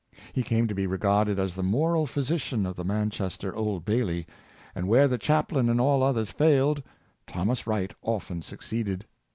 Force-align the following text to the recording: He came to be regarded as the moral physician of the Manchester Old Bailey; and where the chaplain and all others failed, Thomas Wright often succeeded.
He 0.33 0.41
came 0.41 0.67
to 0.67 0.73
be 0.73 0.87
regarded 0.87 1.37
as 1.37 1.53
the 1.53 1.61
moral 1.61 2.07
physician 2.07 2.65
of 2.65 2.75
the 2.75 2.83
Manchester 2.83 3.55
Old 3.55 3.85
Bailey; 3.85 4.25
and 4.73 4.87
where 4.87 5.07
the 5.07 5.19
chaplain 5.19 5.69
and 5.69 5.79
all 5.79 6.01
others 6.01 6.31
failed, 6.31 6.81
Thomas 7.27 7.67
Wright 7.67 7.93
often 8.01 8.41
succeeded. 8.41 9.05